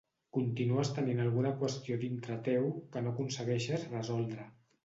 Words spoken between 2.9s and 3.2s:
que no